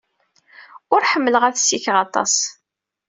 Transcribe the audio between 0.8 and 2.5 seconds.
Ur ḥemmleɣ ad ssikeɣ aṭas.